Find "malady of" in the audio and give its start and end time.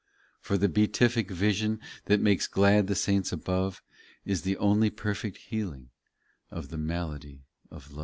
6.79-7.91